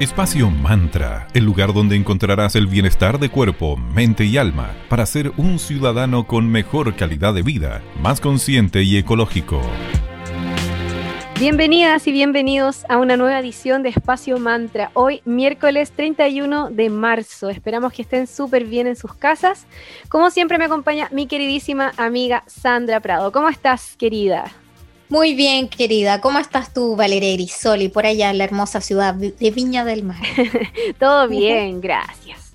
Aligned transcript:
Espacio 0.00 0.50
Mantra, 0.50 1.28
el 1.34 1.44
lugar 1.44 1.74
donde 1.74 1.94
encontrarás 1.94 2.56
el 2.56 2.66
bienestar 2.66 3.18
de 3.18 3.28
cuerpo, 3.28 3.76
mente 3.76 4.24
y 4.24 4.38
alma 4.38 4.74
para 4.88 5.04
ser 5.04 5.30
un 5.36 5.58
ciudadano 5.58 6.26
con 6.26 6.50
mejor 6.50 6.96
calidad 6.96 7.34
de 7.34 7.42
vida, 7.42 7.82
más 8.00 8.18
consciente 8.18 8.82
y 8.82 8.96
ecológico. 8.96 9.60
Bienvenidas 11.38 12.06
y 12.06 12.12
bienvenidos 12.12 12.86
a 12.88 12.96
una 12.96 13.18
nueva 13.18 13.40
edición 13.40 13.82
de 13.82 13.90
Espacio 13.90 14.38
Mantra. 14.38 14.90
Hoy, 14.94 15.20
miércoles 15.26 15.92
31 15.92 16.70
de 16.70 16.88
marzo. 16.88 17.50
Esperamos 17.50 17.92
que 17.92 18.00
estén 18.00 18.26
súper 18.26 18.64
bien 18.64 18.86
en 18.86 18.96
sus 18.96 19.12
casas. 19.12 19.66
Como 20.08 20.30
siempre, 20.30 20.56
me 20.56 20.64
acompaña 20.64 21.10
mi 21.12 21.26
queridísima 21.26 21.92
amiga 21.98 22.42
Sandra 22.46 23.00
Prado. 23.00 23.32
¿Cómo 23.32 23.50
estás, 23.50 23.96
querida? 23.98 24.50
Muy 25.10 25.34
bien, 25.34 25.68
querida. 25.68 26.20
¿Cómo 26.20 26.38
estás 26.38 26.72
tú, 26.72 26.94
Valeria 26.94 27.32
Grisoli, 27.32 27.88
por 27.88 28.06
allá 28.06 28.30
en 28.30 28.38
la 28.38 28.44
hermosa 28.44 28.80
ciudad 28.80 29.12
de 29.12 29.50
Viña 29.50 29.84
del 29.84 30.04
Mar? 30.04 30.22
Todo 31.00 31.26
bien, 31.26 31.80
gracias. 31.80 32.52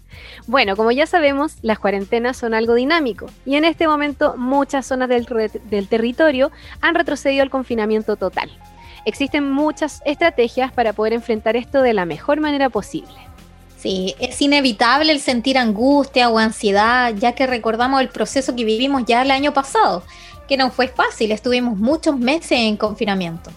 Bueno, 0.48 0.78
como 0.78 0.92
ya 0.92 1.06
sabemos, 1.06 1.58
las 1.64 1.80
cuarentenas 1.80 2.38
son 2.38 2.54
algo 2.54 2.76
dinámico 2.76 3.26
y 3.46 3.56
en 3.56 3.66
este 3.66 3.90
momento 3.90 4.36
muchas 4.38 4.86
zonas 4.86 5.10
del, 5.10 5.28
del 5.66 5.88
territorio 5.90 6.50
han 6.80 6.96
retrocedido 6.96 7.44
al 7.44 7.50
confinamiento 7.50 8.16
total. 8.16 8.50
Existen 9.04 9.52
muchas 9.52 10.02
estrategias 10.06 10.72
para 10.72 10.94
poder 10.94 11.12
enfrentar 11.12 11.58
esto 11.58 11.82
de 11.82 11.92
la 11.92 12.06
mejor 12.06 12.40
manera 12.40 12.70
posible. 12.70 13.14
Sí, 13.78 14.16
es 14.20 14.42
inevitable 14.42 15.12
el 15.12 15.20
sentir 15.20 15.58
angustia 15.58 16.30
o 16.30 16.40
ansiedad, 16.40 17.14
ya 17.16 17.34
que 17.34 17.48
recordamos 17.48 18.00
el 18.00 18.08
proceso 18.08 18.56
que 18.56 18.64
vivimos 18.64 19.04
ya 19.06 19.24
el 19.24 19.32
año 19.32 19.54
pasado 19.54 20.04
que 20.48 20.58
no 20.58 20.72
fue 20.72 20.88
fácil, 20.88 21.32
estuvimos 21.32 21.78
muchos 21.78 22.18
meses 22.18 22.54
en 22.54 22.78
confinamiento. 22.78 23.52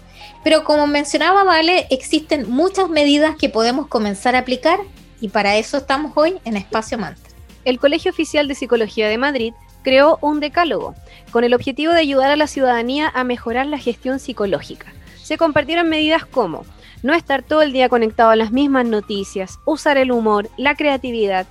Pero 0.45 0.65
como 0.65 0.87
mencionaba 0.87 1.45
Vale, 1.45 1.87
existen 1.91 2.51
muchas 2.51 2.89
medidas 2.89 3.37
que 3.37 3.49
podemos 3.49 3.87
comenzar 3.87 4.35
a 4.37 4.41
aplicar 4.41 4.81
y 5.21 5.29
para 5.29 5.57
eso 5.57 5.79
estamos 5.79 6.13
hoy 6.15 6.39
en 6.45 6.57
Espacio 6.57 6.99
Mantra. 6.99 7.31
El 7.65 7.79
Colegio 7.79 8.11
Oficial 8.11 8.49
de 8.49 8.55
Psicología 8.55 9.09
de 9.09 9.19
Madrid 9.19 9.53
creó 9.83 10.19
un 10.21 10.41
decálogo 10.41 10.95
con 11.31 11.45
el 11.45 11.55
objetivo 11.55 11.93
de 11.93 12.01
ayudar 12.01 12.31
a 12.31 12.37
la 12.37 12.47
ciudadanía 12.47 13.11
a 13.15 13.25
mejorar 13.25 13.67
la 13.67 13.79
gestión 13.79 14.21
psicológica. 14.21 14.93
Se 15.23 15.37
compartieron 15.37 15.89
medidas 15.89 16.25
como 16.25 16.65
no 17.03 17.15
estar 17.15 17.43
todo 17.43 17.63
el 17.63 17.73
día 17.73 17.89
conectado 17.89 18.31
a 18.31 18.37
las 18.37 18.51
mismas 18.51 18.87
noticias, 18.87 19.59
usar 19.65 19.99
el 19.99 20.11
humor, 20.11 20.49
la 20.57 20.75
creatividad, 20.75 21.47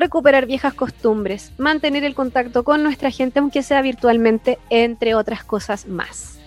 recuperar 0.00 0.46
viejas 0.46 0.74
costumbres, 0.74 1.52
mantener 1.58 2.04
el 2.04 2.14
contacto 2.14 2.64
con 2.64 2.82
nuestra 2.82 3.10
gente, 3.10 3.38
aunque 3.38 3.62
sea 3.62 3.82
virtualmente, 3.82 4.58
entre 4.70 5.14
otras 5.14 5.44
cosas 5.44 5.86
más. 5.86 6.40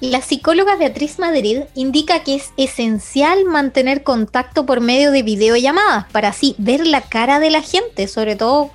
La 0.00 0.22
psicóloga 0.22 0.76
Beatriz 0.76 1.18
Madrid 1.18 1.64
indica 1.74 2.22
que 2.22 2.36
es 2.36 2.52
esencial 2.56 3.44
mantener 3.44 4.02
contacto 4.02 4.64
por 4.64 4.80
medio 4.80 5.10
de 5.10 5.22
videollamadas 5.22 6.06
para 6.10 6.28
así 6.28 6.54
ver 6.56 6.86
la 6.86 7.02
cara 7.02 7.38
de 7.38 7.50
la 7.50 7.60
gente, 7.60 8.08
sobre 8.08 8.34
todo 8.34 8.70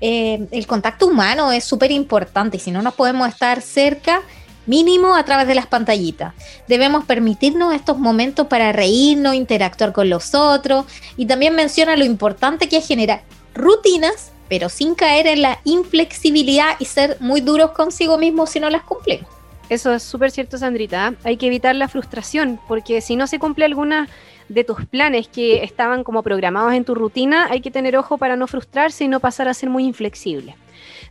eh, 0.00 0.46
el 0.50 0.66
contacto 0.66 1.06
humano 1.06 1.52
es 1.52 1.64
súper 1.64 1.90
importante 1.90 2.56
y 2.56 2.60
si 2.60 2.70
no 2.70 2.80
nos 2.80 2.94
podemos 2.94 3.28
estar 3.28 3.60
cerca, 3.60 4.22
mínimo 4.64 5.14
a 5.14 5.24
través 5.24 5.46
de 5.46 5.54
las 5.54 5.66
pantallitas. 5.66 6.32
Debemos 6.66 7.04
permitirnos 7.04 7.74
estos 7.74 7.98
momentos 7.98 8.46
para 8.46 8.72
reírnos, 8.72 9.34
interactuar 9.34 9.92
con 9.92 10.08
los 10.08 10.34
otros 10.34 10.86
y 11.18 11.26
también 11.26 11.54
menciona 11.54 11.94
lo 11.96 12.06
importante 12.06 12.70
que 12.70 12.78
es 12.78 12.86
generar 12.86 13.22
rutinas, 13.54 14.32
pero 14.48 14.68
sin 14.68 14.94
caer 14.94 15.26
en 15.26 15.42
la 15.42 15.60
inflexibilidad 15.64 16.76
y 16.78 16.84
ser 16.84 17.16
muy 17.20 17.40
duros 17.40 17.70
consigo 17.72 18.18
mismo 18.18 18.46
si 18.46 18.60
no 18.60 18.70
las 18.70 18.82
cumplimos. 18.82 19.28
Eso 19.68 19.92
es 19.92 20.02
súper 20.02 20.32
cierto, 20.32 20.58
Sandrita. 20.58 21.14
Hay 21.22 21.36
que 21.36 21.46
evitar 21.46 21.76
la 21.76 21.86
frustración, 21.86 22.58
porque 22.66 23.00
si 23.00 23.14
no 23.14 23.28
se 23.28 23.38
cumple 23.38 23.64
alguna 23.64 24.08
de 24.48 24.64
tus 24.64 24.84
planes 24.86 25.28
que 25.28 25.62
estaban 25.62 26.02
como 26.02 26.24
programados 26.24 26.72
en 26.74 26.84
tu 26.84 26.96
rutina, 26.96 27.46
hay 27.50 27.60
que 27.60 27.70
tener 27.70 27.96
ojo 27.96 28.18
para 28.18 28.34
no 28.34 28.48
frustrarse 28.48 29.04
y 29.04 29.08
no 29.08 29.20
pasar 29.20 29.46
a 29.46 29.54
ser 29.54 29.70
muy 29.70 29.84
inflexible 29.84 30.56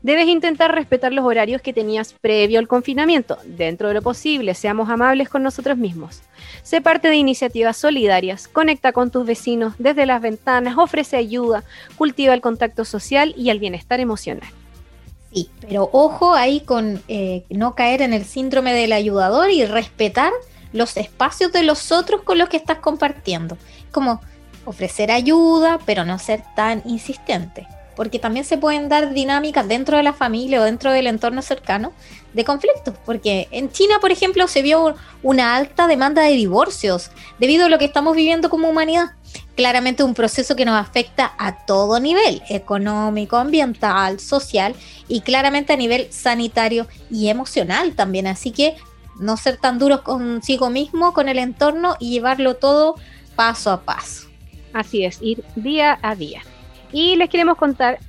debes 0.02 0.28
intentar 0.28 0.74
respetar 0.74 1.12
los 1.14 1.26
horarios 1.26 1.62
que 1.62 1.74
tenías 1.74 2.14
previo 2.14 2.60
al 2.60 2.68
confinamiento. 2.68 3.38
Dentro 3.46 3.88
de 3.88 3.94
lo 3.94 4.02
posible, 4.02 4.54
seamos 4.54 4.90
amables 4.90 5.30
con 5.30 5.44
nosotros 5.44 5.78
mismos. 5.78 6.22
Sé 6.64 6.82
parte 6.82 7.10
de 7.10 7.16
iniciativas 7.16 7.78
solidarias, 7.78 8.48
conecta 8.48 8.92
con 8.92 9.12
tus 9.12 9.26
vecinos 9.26 9.74
desde 9.78 10.06
las 10.06 10.22
ventanas, 10.22 10.78
ofrece 10.78 11.18
ayuda, 11.18 11.64
cultiva 11.98 12.34
el 12.34 12.42
contacto 12.42 12.86
social 12.86 13.34
y 13.38 13.50
el 13.50 13.60
bienestar 13.60 14.00
emocional. 14.00 14.50
Sí, 15.34 15.50
pero 15.62 15.90
ojo 15.92 16.34
ahí 16.34 16.62
con 16.62 17.02
eh, 17.08 17.44
no 17.50 17.76
caer 17.76 18.02
en 18.02 18.14
el 18.14 18.26
síndrome 18.26 18.74
del 18.74 18.94
ayudador 18.94 19.52
y 19.52 19.66
respetar 19.66 20.32
los 20.74 20.98
espacios 20.98 21.52
de 21.52 21.64
los 21.64 21.92
otros 21.92 22.24
con 22.24 22.38
los 22.38 22.50
que 22.50 22.58
estás 22.58 22.80
compartiendo. 22.80 23.58
Como 23.92 24.22
ofrecer 24.66 25.12
ayuda, 25.12 25.80
pero 25.86 26.06
no 26.06 26.20
ser 26.20 26.44
tan 26.56 26.82
insistente 26.86 27.68
porque 28.00 28.18
también 28.18 28.46
se 28.46 28.58
pueden 28.58 28.88
dar 28.88 29.14
dinámicas 29.14 29.68
dentro 29.68 29.98
de 29.98 30.04
la 30.04 30.14
familia 30.14 30.62
o 30.62 30.64
dentro 30.64 30.94
del 30.94 31.06
entorno 31.06 31.42
cercano 31.42 31.92
de 32.32 32.46
conflictos, 32.46 32.94
porque 33.06 33.50
en 33.52 33.70
China, 33.74 33.96
por 34.00 34.10
ejemplo, 34.10 34.48
se 34.48 34.62
vio 34.62 34.96
una 35.22 35.58
alta 35.58 35.86
demanda 35.86 36.22
de 36.22 36.32
divorcios 36.32 37.12
debido 37.40 37.66
a 37.66 37.70
lo 37.70 37.78
que 37.78 37.84
estamos 37.84 38.16
viviendo 38.16 38.50
como 38.50 38.70
humanidad. 38.70 39.08
Claramente 39.58 40.06
un 40.06 40.14
proceso 40.14 40.56
que 40.56 40.64
nos 40.64 40.80
afecta 40.80 41.34
a 41.38 41.66
todo 41.66 42.00
nivel, 42.00 42.42
económico, 42.48 43.36
ambiental, 43.36 44.22
social 44.22 44.76
y 45.10 45.20
claramente 45.20 45.74
a 45.74 45.76
nivel 45.76 46.08
sanitario 46.10 46.88
y 47.12 47.28
emocional 47.28 47.96
también. 47.96 48.28
Así 48.28 48.52
que 48.52 48.78
no 49.20 49.36
ser 49.36 49.58
tan 49.58 49.78
duros 49.78 50.04
consigo 50.04 50.70
mismo, 50.70 51.14
con 51.14 51.28
el 51.28 51.38
entorno 51.38 51.98
y 52.00 52.12
llevarlo 52.12 52.56
todo 52.56 52.96
paso 53.36 53.74
a 53.74 53.82
paso. 53.82 54.30
Así 54.72 55.04
es, 55.04 55.22
ir 55.22 55.44
día 55.58 56.00
a 56.02 56.16
día. 56.16 56.42
Y 56.92 57.16
les 57.18 57.30
queremos 57.30 57.58
contar 57.58 58.00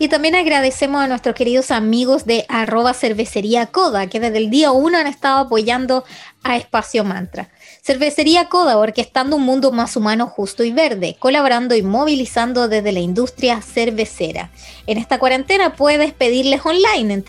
y 0.00 0.08
también 0.08 0.34
agradecemos 0.34 1.02
a 1.02 1.08
nuestros 1.08 1.34
queridos 1.34 1.70
amigos 1.70 2.24
de 2.24 2.46
arroba 2.48 2.94
cervecería 2.94 3.66
Coda, 3.66 4.06
que 4.06 4.18
desde 4.18 4.38
el 4.38 4.48
día 4.48 4.70
1 4.70 4.96
han 4.96 5.06
estado 5.06 5.40
apoyando 5.40 6.04
a 6.42 6.56
Espacio 6.56 7.04
Mantra. 7.04 7.50
Cervecería 7.90 8.48
Coda, 8.48 8.78
orquestando 8.78 9.34
un 9.34 9.42
mundo 9.42 9.72
más 9.72 9.96
humano, 9.96 10.28
justo 10.28 10.62
y 10.62 10.70
verde, 10.70 11.16
colaborando 11.18 11.74
y 11.74 11.82
movilizando 11.82 12.68
desde 12.68 12.92
la 12.92 13.00
industria 13.00 13.60
cervecera. 13.62 14.52
En 14.86 14.96
esta 14.96 15.18
cuarentena 15.18 15.74
puedes 15.74 16.12
pedirles 16.12 16.64
online 16.64 17.12
en 17.12 17.24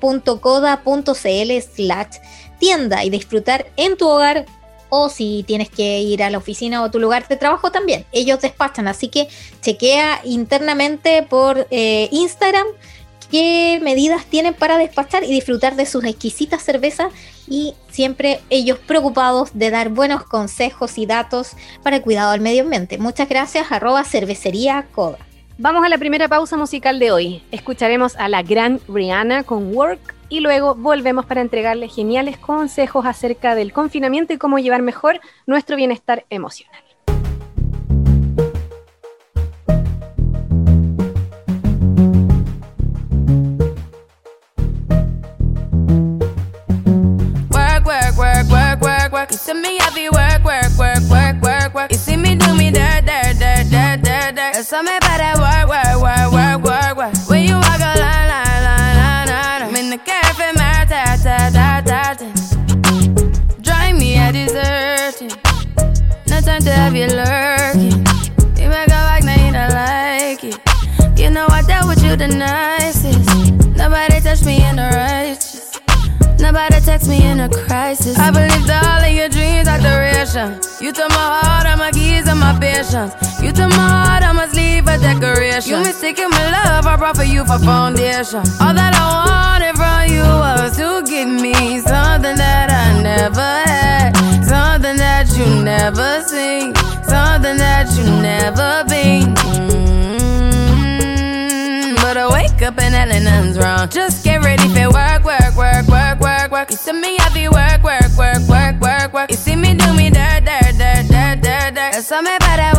www.coda.cl 0.00 1.12
slash 1.76 2.16
tienda 2.58 3.04
y 3.04 3.10
disfrutar 3.10 3.66
en 3.76 3.98
tu 3.98 4.08
hogar 4.08 4.46
o 4.88 5.10
si 5.10 5.44
tienes 5.46 5.68
que 5.68 6.00
ir 6.00 6.22
a 6.22 6.30
la 6.30 6.38
oficina 6.38 6.82
o 6.82 6.90
tu 6.90 6.98
lugar 6.98 7.28
de 7.28 7.36
trabajo 7.36 7.70
también. 7.70 8.06
Ellos 8.10 8.40
despachan, 8.40 8.88
así 8.88 9.08
que 9.08 9.28
chequea 9.60 10.22
internamente 10.24 11.24
por 11.24 11.66
eh, 11.70 12.08
Instagram 12.10 12.68
qué 13.34 13.80
medidas 13.82 14.26
tienen 14.26 14.54
para 14.54 14.78
despachar 14.78 15.24
y 15.24 15.32
disfrutar 15.32 15.74
de 15.74 15.86
sus 15.86 16.04
exquisitas 16.04 16.62
cervezas 16.62 17.12
y 17.48 17.74
siempre 17.90 18.40
ellos 18.48 18.78
preocupados 18.78 19.58
de 19.58 19.72
dar 19.72 19.88
buenos 19.88 20.22
consejos 20.22 20.98
y 20.98 21.06
datos 21.06 21.56
para 21.82 21.96
el 21.96 22.02
cuidado 22.02 22.30
del 22.30 22.40
medio 22.40 22.62
ambiente. 22.62 22.96
Muchas 22.96 23.28
gracias, 23.28 23.72
arroba 23.72 24.04
cervecería 24.04 24.86
Coda. 24.94 25.18
Vamos 25.58 25.84
a 25.84 25.88
la 25.88 25.98
primera 25.98 26.28
pausa 26.28 26.56
musical 26.56 27.00
de 27.00 27.10
hoy. 27.10 27.42
Escucharemos 27.50 28.14
a 28.14 28.28
la 28.28 28.44
gran 28.44 28.78
Rihanna 28.86 29.42
con 29.42 29.74
Work 29.74 30.14
y 30.28 30.38
luego 30.38 30.76
volvemos 30.76 31.26
para 31.26 31.40
entregarle 31.40 31.88
geniales 31.88 32.38
consejos 32.38 33.04
acerca 33.04 33.56
del 33.56 33.72
confinamiento 33.72 34.32
y 34.32 34.38
cómo 34.38 34.60
llevar 34.60 34.82
mejor 34.82 35.20
nuestro 35.44 35.74
bienestar 35.74 36.24
emocional. 36.30 36.83
You 49.34 49.38
see 49.38 49.52
me 49.54 49.78
heavy 49.80 50.08
work, 50.10 50.44
work, 50.44 50.70
work, 50.78 51.02
work, 51.10 51.42
work, 51.42 51.74
work. 51.74 51.90
You 51.90 51.98
see 51.98 52.16
me 52.16 52.36
do 52.36 52.54
me 52.54 52.70
dirt, 52.70 53.04
dirt, 53.04 53.34
dirt, 53.36 53.66
dirt, 53.68 54.00
dirt, 54.00 54.34
dirt. 54.36 54.54
There's 54.54 54.68
something 54.68 54.96
about 54.96 55.18
that 55.18 55.34
work, 55.42 55.66
work, 55.74 55.98
work, 55.98 56.30
work, 56.30 56.62
work, 56.62 56.96
work. 56.96 57.28
When 57.28 57.42
you 57.42 57.56
walk 57.56 57.80
a 57.82 57.98
line, 57.98 58.28
line, 58.30 58.62
line, 58.62 58.96
line, 58.96 59.26
line. 59.26 59.62
I'm 59.66 59.74
in 59.74 59.90
the 59.90 59.98
cafe, 59.98 60.52
my 60.54 60.86
ta 60.86 61.18
ta 61.18 61.50
ta 61.50 61.82
ta 61.82 62.14
ta. 62.14 62.30
Drive 63.60 63.96
me 63.96 64.14
a 64.18 64.30
you. 64.30 64.46
No 66.30 66.40
time 66.40 66.62
to 66.62 66.70
have 66.70 66.94
you 66.94 67.08
lurking. 67.08 68.06
You 68.54 68.68
make 68.70 68.86
a 68.86 69.02
like, 69.10 69.24
now 69.24 69.34
you 69.34 69.50
don't 69.50 69.74
like 69.74 70.44
it. 70.44 71.18
You 71.18 71.30
know 71.30 71.46
I 71.50 71.62
dealt 71.62 71.88
with 71.88 72.04
you 72.04 72.16
tonight. 72.16 72.83
Text 77.04 77.20
me 77.20 77.30
in 77.30 77.40
a 77.40 77.48
crisis. 77.50 78.18
I 78.18 78.30
believed 78.30 78.70
all 78.70 79.04
of 79.04 79.12
your 79.12 79.28
dreams 79.28 79.68
are 79.68 79.78
duration. 79.78 80.58
You 80.80 80.90
took 80.90 81.10
my 81.10 81.16
heart, 81.16 81.66
all 81.66 81.76
my 81.76 81.90
keys, 81.90 82.26
and 82.26 82.40
my 82.40 82.58
patience. 82.58 83.12
You 83.42 83.52
took 83.52 83.68
my 83.76 83.88
heart, 83.92 84.22
I 84.22 84.32
must 84.32 84.54
leave 84.54 84.86
a 84.88 84.96
decoration. 84.96 85.70
You 85.70 85.78
mistaken 85.84 86.30
my 86.30 86.50
love, 86.50 86.86
I 86.86 86.96
brought 86.96 87.16
for 87.16 87.24
you 87.24 87.44
for 87.44 87.58
foundation. 87.58 88.40
All 88.58 88.72
that 88.72 88.94
I 88.96 89.04
wanted 89.20 89.76
from 89.76 90.08
you 90.16 90.24
was 90.24 90.78
to 90.78 91.02
give 91.04 91.28
me 91.28 91.78
something 91.80 92.36
that 92.40 92.72
I 92.72 93.02
never 93.02 93.52
had, 93.68 94.16
something 94.40 94.96
that 94.96 95.28
you 95.36 95.44
never 95.62 96.22
seen, 96.22 96.74
something 97.04 97.58
that 97.58 97.92
you 97.98 98.04
never 98.22 98.82
been. 98.88 99.34
Mm-hmm. 99.44 99.94
But 101.96 102.16
I 102.16 102.32
wake 102.32 102.62
up 102.62 102.78
and 102.78 102.94
nothing's 103.12 103.58
wrong. 103.58 103.90
Just 103.90 104.24
get 104.24 104.42
ready 104.42 104.68
for 104.68 104.88
work, 104.90 105.24
work, 105.24 105.54
work, 105.54 105.86
work, 105.88 106.03
see 106.84 106.92
me, 106.92 107.16
I 107.18 107.28
be 107.32 107.48
work, 107.48 107.82
work, 107.82 108.12
work, 108.16 108.46
work, 108.46 108.80
work, 108.80 109.12
work. 109.12 109.30
You 109.30 109.36
see 109.36 109.56
me 109.56 109.74
do 109.74 109.94
me 109.94 110.10
dirt, 110.10 110.44
dirt, 110.44 110.76
dirt, 110.76 111.08
dirt, 111.08 111.40
dirt, 111.40 111.74
dirt. 111.74 111.92
There's 111.92 112.06
something 112.06 112.36
about 112.36 112.56
that 112.56 112.73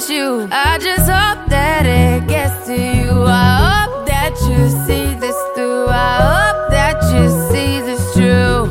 against 0.00 0.10
you? 0.10 0.48
I 0.50 0.78
just 0.78 1.08
hope 1.10 1.48
that 1.50 1.84
it 1.86 2.26
gets 2.28 2.66
to 2.66 2.74
you. 2.74 3.24
I 3.26 3.84
hope 3.84 4.06
that 4.06 4.32
you 4.48 4.68
see 4.86 5.18
this 5.18 5.36
through. 5.54 5.88
I 5.88 6.16
hope 6.30 6.70
that 6.70 6.96
you 7.12 7.28
see 7.50 7.80
this 7.80 8.14
true. 8.14 8.66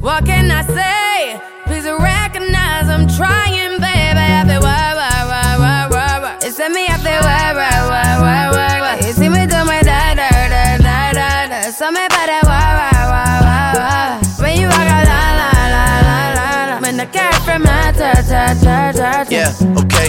What 0.00 0.24
can 0.24 0.50
I 0.50 0.62
say? 0.62 1.40
Please 1.66 1.84
recognize 1.84 2.88
I'm 2.88 3.06
trying, 3.06 3.78
baby. 3.78 4.26
I 4.38 4.44
feel 4.46 4.62
why, 4.62 4.94
why, 4.94 5.18
why, 5.30 5.56
why, 5.58 5.88
why, 5.90 6.20
why. 6.22 6.38
It's 6.42 6.58
me, 6.58 6.86
I 6.86 6.96
feel 6.98 7.22
why, 7.22 7.52
why, 7.54 7.78
why, 7.90 8.10
why, 8.22 8.50
why, 8.50 8.80
why. 8.80 9.06
You 9.06 9.12
see 9.12 9.28
me 9.28 9.46
do 9.46 9.64
my 9.64 9.82
da, 9.82 10.14
da, 10.14 10.28
da, 10.28 10.78
da, 10.78 11.12
da, 11.12 11.46
da. 11.48 11.70
So 11.70 11.90
me 11.90 12.02
about 12.06 12.26
that 12.26 12.42
why, 12.44 12.68
why, 12.78 12.98
why, 13.12 13.34
why, 13.46 13.70
why. 13.78 14.42
When 14.42 14.58
you 14.60 14.66
walk 14.66 14.88
out, 14.96 15.06
la, 15.06 15.22
la, 15.40 15.50
la, 15.74 15.84
la, 16.06 16.18
la, 16.34 16.74
la. 16.74 16.80
When 16.80 16.96
the 16.96 17.06
cat 17.06 17.34
from 17.44 17.62
my 17.62 17.92
ta, 17.92 18.12
ta, 18.26 18.54
ta, 18.62 18.92
ta. 18.92 19.26
Yeah, 19.30 19.52
okay, 19.82 20.08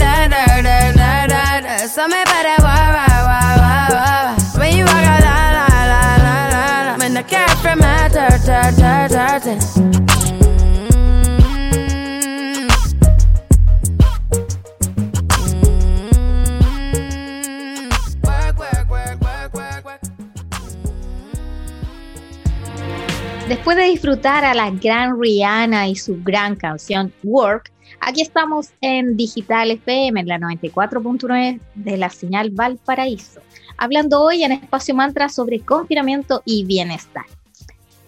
Después 23.47 23.77
de 23.77 23.83
disfrutar 23.83 24.45
a 24.45 24.55
la 24.55 24.71
gran 24.71 25.21
Rihanna 25.21 25.87
y 25.87 25.95
su 25.95 26.17
gran 26.23 26.55
canción 26.55 27.13
Work, 27.21 27.71
aquí 27.99 28.21
estamos 28.21 28.69
en 28.81 29.15
Digital 29.15 29.69
FM, 29.71 30.21
en 30.21 30.27
la 30.27 30.39
94.9 30.39 31.59
de 31.75 31.97
la 31.97 32.09
señal 32.09 32.49
Valparaíso, 32.49 33.41
hablando 33.77 34.21
hoy 34.21 34.43
en 34.43 34.53
Espacio 34.53 34.95
Mantra 34.95 35.29
sobre 35.29 35.59
confinamiento 35.59 36.41
y 36.45 36.65
bienestar. 36.65 37.25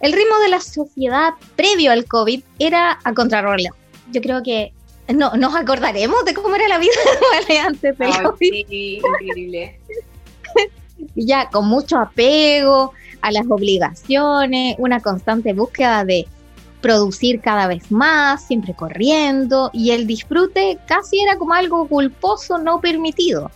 El 0.03 0.11
ritmo 0.11 0.37
de 0.39 0.49
la 0.49 0.59
sociedad 0.59 1.33
previo 1.55 1.89
al 1.93 2.03
COVID 2.03 2.43
era 2.59 2.99
a 3.05 3.13
contrarreloj. 3.13 3.73
Yo 4.11 4.19
creo 4.19 4.43
que 4.43 4.73
no, 5.07 5.31
nos 5.37 5.55
acordaremos 5.55 6.25
de 6.25 6.33
cómo 6.33 6.53
era 6.53 6.67
la 6.67 6.77
vida 6.77 6.91
¿vale? 7.31 7.59
antes 7.59 7.97
del 7.97 8.11
COVID. 8.21 8.67
sí, 8.67 8.99
increíble. 9.01 9.79
ya 11.15 11.49
con 11.49 11.67
mucho 11.69 11.97
apego 11.97 12.91
a 13.21 13.31
las 13.31 13.45
obligaciones, 13.49 14.75
una 14.77 14.99
constante 14.99 15.53
búsqueda 15.53 16.03
de 16.03 16.27
producir 16.81 17.39
cada 17.39 17.67
vez 17.67 17.89
más, 17.89 18.45
siempre 18.45 18.75
corriendo, 18.75 19.71
y 19.71 19.91
el 19.91 20.05
disfrute 20.05 20.79
casi 20.85 21.21
era 21.21 21.37
como 21.37 21.53
algo 21.53 21.87
culposo 21.87 22.57
no 22.57 22.81
permitido. 22.81 23.49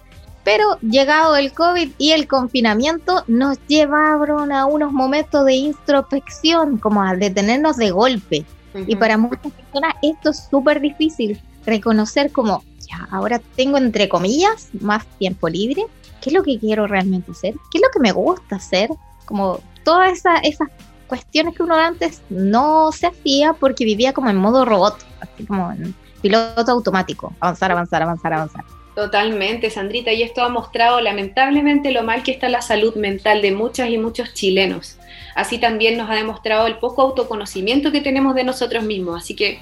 Pero 0.47 0.79
llegado 0.79 1.35
el 1.35 1.51
COVID 1.51 1.91
y 1.97 2.11
el 2.11 2.25
confinamiento 2.25 3.25
nos 3.27 3.57
llevaron 3.67 4.53
a 4.53 4.65
unos 4.65 4.93
momentos 4.93 5.43
de 5.43 5.55
introspección, 5.55 6.77
como 6.77 7.03
a 7.03 7.17
detenernos 7.17 7.75
de 7.75 7.91
golpe. 7.91 8.45
Y 8.73 8.93
Ujú. 8.93 8.97
para 8.99 9.17
muchas 9.17 9.51
personas 9.51 9.95
esto 10.01 10.29
es 10.29 10.47
súper 10.49 10.79
difícil, 10.79 11.37
reconocer 11.65 12.31
como, 12.31 12.63
ya, 12.89 13.09
ahora 13.11 13.41
tengo 13.57 13.77
entre 13.77 14.07
comillas 14.07 14.69
más 14.79 15.05
tiempo 15.19 15.49
libre, 15.49 15.83
¿qué 16.21 16.29
es 16.29 16.33
lo 16.33 16.43
que 16.43 16.57
quiero 16.57 16.87
realmente 16.87 17.31
hacer? 17.31 17.53
¿Qué 17.69 17.79
es 17.79 17.81
lo 17.81 17.89
que 17.91 17.99
me 17.99 18.13
gusta 18.13 18.55
hacer? 18.55 18.89
Como 19.25 19.59
todas 19.83 20.13
esa- 20.13 20.37
esas 20.37 20.69
cuestiones 21.07 21.55
que 21.55 21.63
uno 21.63 21.75
antes 21.75 22.21
no 22.29 22.93
se 22.93 23.07
hacía 23.07 23.51
porque 23.51 23.83
vivía 23.83 24.13
como 24.13 24.29
en 24.29 24.37
modo 24.37 24.63
robot, 24.63 24.95
así 25.19 25.45
como 25.45 25.69
en 25.73 25.93
piloto 26.21 26.71
automático, 26.71 27.33
avanzar, 27.41 27.73
avanzar, 27.73 28.01
avanzar, 28.01 28.31
avanzar. 28.31 28.76
Totalmente, 28.97 29.69
Sandrita, 29.69 30.11
y 30.11 30.23
esto 30.23 30.41
ha 30.41 30.49
mostrado 30.49 30.99
lamentablemente 31.01 31.91
lo 31.91 32.01
mal 32.01 32.23
que 32.23 32.31
está 32.31 32.49
la 32.49 32.63
salud 32.63 32.95
mental 32.95 33.43
de 33.43 33.51
muchas 33.51 33.91
y 33.91 33.99
muchos 33.99 34.33
chilenos. 34.33 34.97
Así 35.35 35.59
también 35.59 35.99
nos 35.99 36.09
ha 36.09 36.15
demostrado 36.15 36.65
el 36.65 36.77
poco 36.77 37.03
autoconocimiento 37.03 37.91
que 37.91 38.01
tenemos 38.01 38.33
de 38.33 38.43
nosotros 38.43 38.83
mismos. 38.83 39.21
Así 39.21 39.35
que 39.35 39.59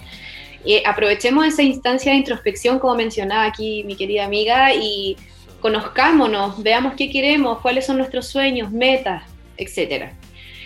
eh, 0.64 0.84
aprovechemos 0.86 1.46
esa 1.46 1.64
instancia 1.64 2.14
de 2.14 2.20
introspección, 2.20 2.80
como 2.80 2.96
mencionaba 2.96 3.44
aquí 3.44 3.84
mi 3.84 3.98
querida 3.98 4.24
amiga, 4.24 4.74
y 4.74 5.18
conozcámonos, 5.60 6.64
veamos 6.64 6.94
qué 6.94 7.10
queremos, 7.10 7.60
cuáles 7.60 7.86
son 7.86 7.98
nuestros 7.98 8.28
sueños, 8.28 8.72
metas, 8.72 9.24
etcétera. 9.58 10.14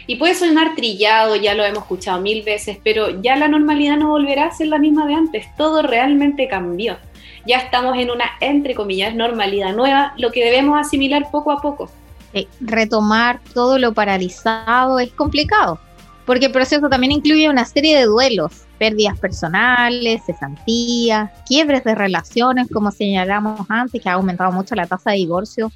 Y 0.05 0.17
puede 0.17 0.35
sonar 0.35 0.75
trillado, 0.75 1.35
ya 1.35 1.55
lo 1.55 1.65
hemos 1.65 1.79
escuchado 1.79 2.21
mil 2.21 2.43
veces, 2.43 2.77
pero 2.83 3.19
ya 3.19 3.35
la 3.35 3.47
normalidad 3.47 3.97
no 3.97 4.09
volverá 4.09 4.45
a 4.45 4.51
ser 4.51 4.67
la 4.67 4.77
misma 4.77 5.07
de 5.07 5.15
antes. 5.15 5.47
Todo 5.57 5.81
realmente 5.81 6.47
cambió 6.47 6.99
ya 7.45 7.57
estamos 7.57 7.97
en 7.97 8.11
una, 8.11 8.25
entre 8.39 8.75
comillas, 8.75 9.15
normalidad 9.15 9.75
nueva, 9.75 10.13
lo 10.17 10.31
que 10.31 10.43
debemos 10.43 10.79
asimilar 10.79 11.29
poco 11.31 11.51
a 11.51 11.61
poco. 11.61 11.89
Eh, 12.33 12.47
retomar 12.61 13.39
todo 13.53 13.79
lo 13.79 13.93
paralizado 13.93 14.99
es 14.99 15.11
complicado, 15.11 15.79
porque 16.25 16.47
el 16.47 16.51
proceso 16.51 16.89
también 16.89 17.11
incluye 17.11 17.49
una 17.49 17.65
serie 17.65 17.97
de 17.97 18.05
duelos, 18.05 18.65
pérdidas 18.77 19.17
personales, 19.17 20.21
cesantías, 20.25 21.31
quiebres 21.47 21.83
de 21.83 21.95
relaciones, 21.95 22.67
como 22.71 22.91
señalamos 22.91 23.61
antes, 23.69 24.01
que 24.01 24.09
ha 24.09 24.13
aumentado 24.13 24.51
mucho 24.51 24.75
la 24.75 24.85
tasa 24.85 25.11
de 25.11 25.17
divorcio 25.17 25.71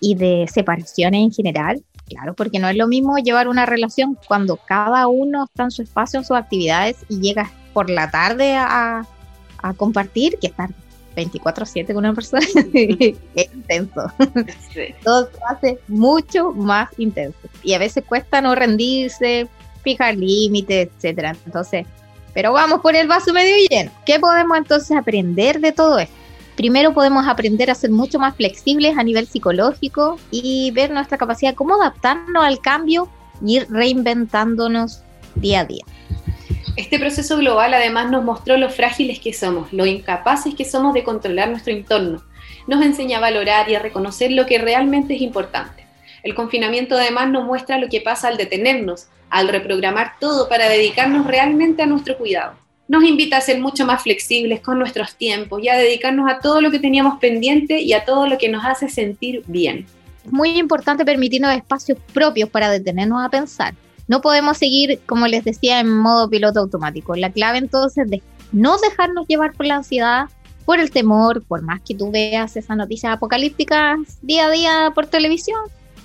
y 0.00 0.14
de 0.14 0.46
separaciones 0.52 1.22
en 1.22 1.32
general. 1.32 1.82
Claro, 2.08 2.34
porque 2.34 2.60
no 2.60 2.68
es 2.68 2.76
lo 2.76 2.86
mismo 2.86 3.18
llevar 3.18 3.48
una 3.48 3.66
relación 3.66 4.16
cuando 4.28 4.58
cada 4.58 5.08
uno 5.08 5.46
está 5.46 5.64
en 5.64 5.72
su 5.72 5.82
espacio, 5.82 6.20
en 6.20 6.24
sus 6.24 6.36
actividades 6.36 6.98
y 7.08 7.18
llegas 7.18 7.50
por 7.72 7.90
la 7.90 8.12
tarde 8.12 8.54
a, 8.54 9.04
a 9.58 9.74
compartir 9.74 10.38
que 10.40 10.46
estar 10.46 10.70
24/7 11.16 11.86
con 11.86 11.98
una 11.98 12.14
persona. 12.14 12.46
es 12.74 13.54
intenso. 13.54 14.12
Todo 15.02 15.28
se 15.30 15.38
hace 15.48 15.78
mucho 15.88 16.52
más 16.52 16.90
intenso. 16.98 17.38
Y 17.62 17.74
a 17.74 17.78
veces 17.78 18.04
cuesta 18.04 18.40
no 18.40 18.54
rendirse, 18.54 19.48
fijar 19.82 20.16
límites, 20.16 20.88
etcétera. 20.96 21.36
Entonces, 21.46 21.86
pero 22.34 22.52
vamos 22.52 22.80
por 22.80 22.94
el 22.94 23.08
vaso 23.08 23.32
medio 23.32 23.56
lleno. 23.70 23.90
¿Qué 24.04 24.20
podemos 24.20 24.58
entonces 24.58 24.96
aprender 24.96 25.60
de 25.60 25.72
todo 25.72 25.98
esto? 25.98 26.14
Primero 26.56 26.94
podemos 26.94 27.26
aprender 27.28 27.70
a 27.70 27.74
ser 27.74 27.90
mucho 27.90 28.18
más 28.18 28.34
flexibles 28.34 28.96
a 28.96 29.02
nivel 29.02 29.26
psicológico 29.26 30.18
y 30.30 30.70
ver 30.70 30.90
nuestra 30.90 31.18
capacidad 31.18 31.52
de 31.52 31.56
cómo 31.56 31.74
adaptarnos 31.74 32.44
al 32.44 32.60
cambio 32.60 33.08
y 33.44 33.56
ir 33.56 33.66
reinventándonos 33.70 35.02
día 35.34 35.60
a 35.60 35.64
día. 35.66 35.84
Este 36.76 36.98
proceso 36.98 37.38
global 37.38 37.72
además 37.74 38.10
nos 38.10 38.22
mostró 38.22 38.56
lo 38.56 38.68
frágiles 38.70 39.18
que 39.18 39.32
somos, 39.32 39.72
lo 39.72 39.86
incapaces 39.86 40.54
que 40.54 40.64
somos 40.64 40.92
de 40.94 41.04
controlar 41.04 41.48
nuestro 41.48 41.72
entorno. 41.72 42.22
Nos 42.66 42.84
enseña 42.84 43.18
a 43.18 43.22
valorar 43.22 43.70
y 43.70 43.74
a 43.74 43.80
reconocer 43.80 44.30
lo 44.32 44.46
que 44.46 44.58
realmente 44.58 45.14
es 45.14 45.22
importante. 45.22 45.86
El 46.22 46.34
confinamiento 46.34 46.96
además 46.96 47.30
nos 47.30 47.44
muestra 47.44 47.78
lo 47.78 47.88
que 47.88 48.00
pasa 48.00 48.28
al 48.28 48.36
detenernos, 48.36 49.08
al 49.30 49.48
reprogramar 49.48 50.14
todo 50.20 50.48
para 50.48 50.68
dedicarnos 50.68 51.26
realmente 51.26 51.82
a 51.82 51.86
nuestro 51.86 52.18
cuidado 52.18 52.66
nos 52.88 53.04
invita 53.04 53.36
a 53.36 53.40
ser 53.40 53.60
mucho 53.60 53.84
más 53.84 54.02
flexibles 54.02 54.60
con 54.60 54.78
nuestros 54.78 55.16
tiempos 55.16 55.62
y 55.62 55.68
a 55.68 55.76
dedicarnos 55.76 56.30
a 56.30 56.38
todo 56.38 56.60
lo 56.60 56.70
que 56.70 56.78
teníamos 56.78 57.18
pendiente 57.18 57.80
y 57.80 57.92
a 57.92 58.04
todo 58.04 58.26
lo 58.26 58.38
que 58.38 58.48
nos 58.48 58.64
hace 58.64 58.88
sentir 58.88 59.42
bien. 59.46 59.86
Es 60.24 60.32
muy 60.32 60.50
importante 60.50 61.04
permitirnos 61.04 61.54
espacios 61.54 61.98
propios 62.12 62.48
para 62.48 62.70
detenernos 62.70 63.24
a 63.24 63.28
pensar. 63.28 63.74
No 64.08 64.20
podemos 64.20 64.58
seguir, 64.58 65.00
como 65.06 65.26
les 65.26 65.44
decía, 65.44 65.80
en 65.80 65.90
modo 65.90 66.28
piloto 66.28 66.60
automático. 66.60 67.16
La 67.16 67.30
clave 67.30 67.58
entonces 67.58 68.08
de 68.08 68.22
no 68.52 68.78
dejarnos 68.78 69.26
llevar 69.26 69.52
por 69.52 69.66
la 69.66 69.76
ansiedad, 69.76 70.26
por 70.64 70.80
el 70.80 70.90
temor, 70.90 71.42
por 71.42 71.62
más 71.62 71.80
que 71.80 71.94
tú 71.94 72.10
veas 72.10 72.56
esas 72.56 72.76
noticias 72.76 73.12
apocalípticas 73.12 73.98
día 74.22 74.46
a 74.46 74.50
día 74.50 74.92
por 74.94 75.06
televisión, 75.06 75.60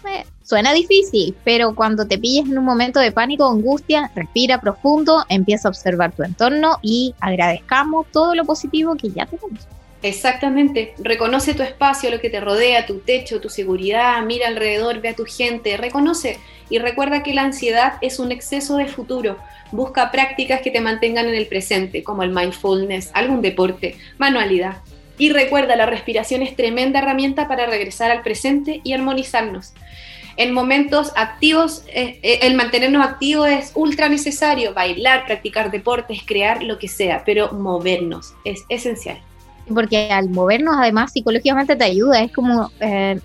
eh, 0.10 0.24
Suena 0.52 0.74
difícil, 0.74 1.34
pero 1.46 1.74
cuando 1.76 2.06
te 2.08 2.18
pilles 2.18 2.46
en 2.46 2.58
un 2.58 2.66
momento 2.66 3.00
de 3.00 3.14
pánico 3.14 3.48
o 3.48 3.52
angustia, 3.52 4.12
respira 4.14 4.60
profundo, 4.60 5.24
empieza 5.30 5.70
a 5.70 5.72
observar 5.72 6.12
tu 6.12 6.24
entorno 6.24 6.78
y 6.82 7.16
agradezcamos 7.22 8.08
todo 8.12 8.36
lo 8.36 8.44
positivo 8.44 8.96
que 8.96 9.12
ya 9.12 9.26
tenemos. 9.26 9.66
Exactamente, 10.04 10.96
reconoce 10.98 11.54
tu 11.54 11.62
espacio, 11.62 12.10
lo 12.10 12.20
que 12.20 12.32
te 12.32 12.40
rodea, 12.40 12.88
tu 12.88 13.00
techo, 13.00 13.40
tu 13.40 13.50
seguridad, 13.50 14.22
mira 14.24 14.48
alrededor, 14.48 15.00
ve 15.00 15.10
a 15.10 15.16
tu 15.16 15.26
gente, 15.26 15.78
reconoce 15.78 16.40
y 16.72 16.80
recuerda 16.80 17.22
que 17.22 17.36
la 17.36 17.44
ansiedad 17.44 17.94
es 18.02 18.18
un 18.18 18.32
exceso 18.32 18.78
de 18.78 18.88
futuro. 18.88 19.38
Busca 19.72 20.12
prácticas 20.12 20.62
que 20.62 20.72
te 20.72 20.82
mantengan 20.82 21.28
en 21.28 21.36
el 21.36 21.46
presente, 21.46 22.04
como 22.04 22.24
el 22.24 22.32
mindfulness, 22.32 23.12
algún 23.14 23.42
deporte, 23.42 23.96
manualidad. 24.18 24.78
Y 25.20 25.30
recuerda, 25.30 25.76
la 25.76 25.86
respiración 25.86 26.42
es 26.42 26.56
tremenda 26.56 27.00
herramienta 27.00 27.48
para 27.48 27.68
regresar 27.68 28.10
al 28.10 28.24
presente 28.24 28.82
y 28.84 28.94
armonizarnos 28.94 29.74
en 30.38 30.54
momentos 30.54 31.12
activos, 31.16 31.84
eh, 31.88 32.20
eh, 32.24 32.40
el 32.44 32.56
mantenernos 32.56 33.06
activos 33.06 33.48
es 33.50 33.72
ultra 33.76 34.10
necesario, 34.10 34.74
bailar, 34.74 35.26
practicar 35.26 35.72
deportes, 35.72 36.22
crear 36.26 36.64
lo 36.64 36.80
que 36.80 36.88
sea, 36.88 37.24
pero 37.26 37.52
movernos 37.52 38.34
es 38.44 38.64
esencial. 38.70 39.22
Porque 39.68 40.12
al 40.12 40.30
movernos 40.30 40.76
además 40.78 41.12
psicológicamente 41.12 41.76
te 41.76 41.84
ayuda, 41.84 42.22
es 42.22 42.32
como 42.32 42.72
eh, 42.80 43.20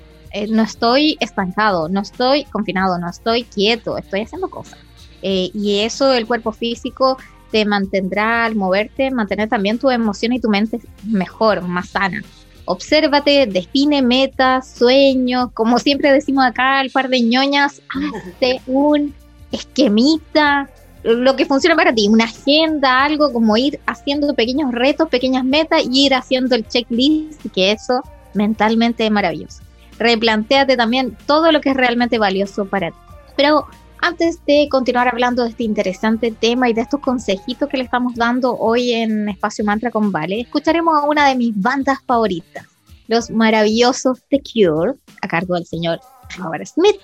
no 0.48 0.62
estoy 0.62 1.16
estancado, 1.20 1.88
no 1.88 2.00
estoy 2.00 2.44
confinado, 2.44 2.98
no 2.98 3.08
estoy 3.08 3.44
quieto, 3.44 3.98
estoy 3.98 4.22
haciendo 4.22 4.48
cosas. 4.48 4.78
y 5.22 5.80
eso 5.80 6.12
el 6.12 6.26
cuerpo 6.26 6.52
físico 6.52 7.16
te 7.50 7.64
mantendrá 7.64 8.44
al 8.44 8.54
moverte, 8.54 9.10
mantener 9.10 9.48
también 9.48 9.78
tu 9.78 9.90
emoción 9.90 10.32
y 10.32 10.40
tu 10.40 10.48
mente 10.48 10.80
mejor, 11.04 11.62
más 11.62 11.88
sana 11.88 12.22
obsérvate, 12.66 13.46
define 13.46 14.02
metas, 14.02 14.68
sueños, 14.68 15.50
como 15.54 15.78
siempre 15.78 16.12
decimos 16.12 16.44
acá, 16.44 16.80
el 16.82 16.90
par 16.90 17.08
de 17.08 17.22
ñoñas, 17.22 17.80
hazte 17.88 18.60
un 18.66 19.14
esquemita, 19.50 20.68
lo 21.02 21.36
que 21.36 21.46
funciona 21.46 21.76
para 21.76 21.94
ti, 21.94 22.08
una 22.08 22.24
agenda, 22.24 23.04
algo 23.04 23.32
como 23.32 23.56
ir 23.56 23.80
haciendo 23.86 24.34
pequeños 24.34 24.72
retos, 24.72 25.08
pequeñas 25.08 25.44
metas 25.44 25.82
y 25.90 26.06
ir 26.06 26.14
haciendo 26.14 26.54
el 26.54 26.66
checklist, 26.66 27.40
que 27.54 27.72
eso 27.72 28.02
mentalmente 28.34 29.04
es 29.04 29.10
maravilloso. 29.10 29.62
Replantéate 29.98 30.76
también 30.76 31.16
todo 31.26 31.52
lo 31.52 31.60
que 31.60 31.70
es 31.70 31.76
realmente 31.76 32.18
valioso 32.18 32.66
para 32.66 32.90
ti. 32.90 32.96
Pero 33.36 33.66
antes 34.00 34.44
de 34.46 34.68
continuar 34.70 35.08
hablando 35.08 35.42
de 35.42 35.50
este 35.50 35.64
interesante 35.64 36.30
tema 36.30 36.68
y 36.68 36.74
de 36.74 36.82
estos 36.82 37.00
consejitos 37.00 37.68
que 37.68 37.78
le 37.78 37.84
estamos 37.84 38.14
dando 38.14 38.56
hoy 38.56 38.92
en 38.92 39.28
Espacio 39.28 39.64
Mantra 39.64 39.90
con 39.90 40.12
Vale, 40.12 40.40
escucharemos 40.40 40.96
a 40.96 41.06
una 41.06 41.28
de 41.28 41.34
mis 41.34 41.58
bandas 41.58 41.98
favoritas, 42.06 42.66
los 43.08 43.30
maravillosos 43.30 44.22
The 44.28 44.40
Cure, 44.40 44.94
a 45.22 45.28
cargo 45.28 45.54
del 45.54 45.66
señor 45.66 46.00
Robert 46.36 46.66
Smith, 46.66 46.96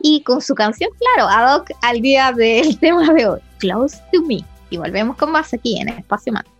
y 0.00 0.22
con 0.22 0.40
su 0.40 0.54
canción, 0.54 0.90
claro, 0.98 1.28
ad 1.28 1.56
hoc 1.56 1.70
al 1.82 2.00
día 2.00 2.32
del 2.32 2.78
tema 2.80 3.12
de 3.12 3.26
hoy, 3.26 3.40
Close 3.58 3.98
to 4.12 4.22
Me. 4.22 4.44
Y 4.70 4.76
volvemos 4.76 5.16
con 5.16 5.32
más 5.32 5.52
aquí 5.54 5.80
en 5.80 5.88
Espacio 5.88 6.32
Mantra. 6.32 6.57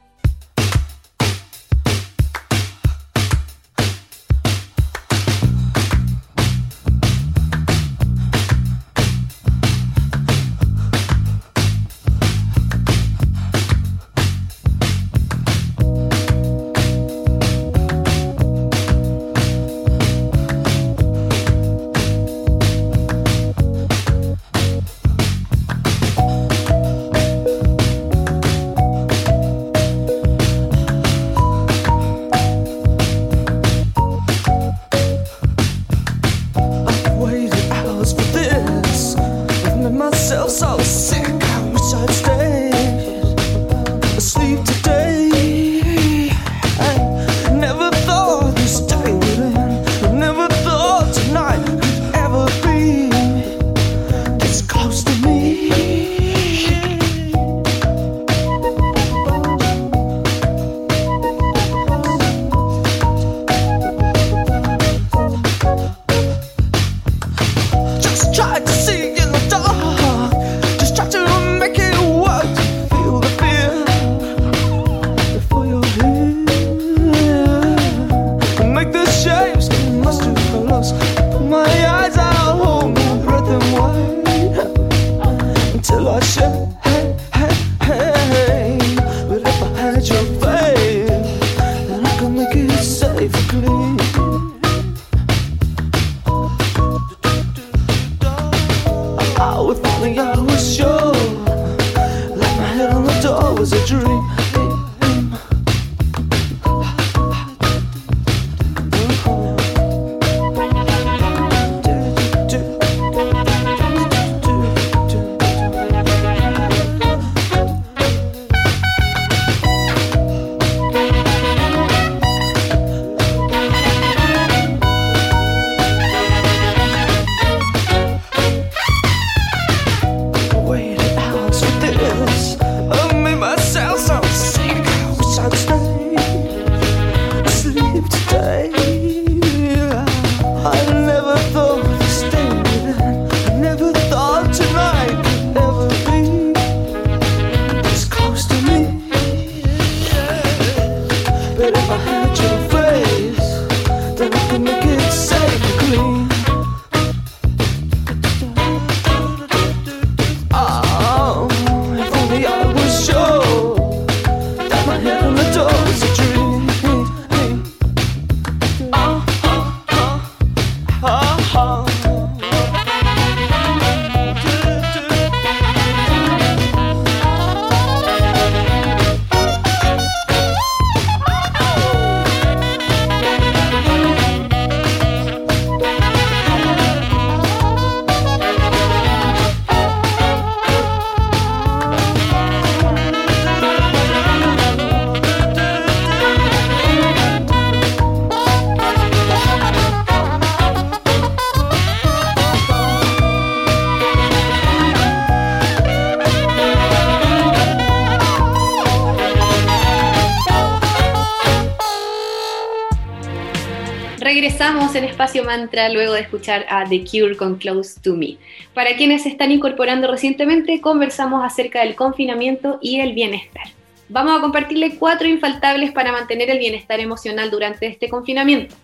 En 214.95 215.04
Espacio 215.04 215.45
Mantra 215.45 215.90
luego 215.90 216.14
de 216.14 216.23
escuchar 216.23 216.64
a 216.71 216.85
The 216.88 217.04
Cure 217.04 217.37
con 217.37 217.57
Close 217.57 218.00
to 218.00 218.14
Me. 218.14 218.38
Para 218.73 218.97
quienes 218.97 219.25
se 219.25 219.28
están 219.28 219.52
incorporando 219.52 220.11
recientemente, 220.11 220.80
conversamos 220.80 221.45
acerca 221.45 221.80
del 221.80 221.95
confinamiento 221.95 222.78
y 222.80 223.00
el 223.00 223.12
bienestar. 223.12 223.64
Vamos 224.09 224.38
a 224.38 224.40
compartirle 224.40 224.97
cuatro 224.97 225.28
infaltables 225.28 225.92
para 225.92 226.11
mantener 226.11 226.49
el 226.49 226.59
bienestar 226.59 227.00
emocional 227.00 227.50
durante 227.50 227.87
este 227.87 228.09
confinamiento. 228.09 228.75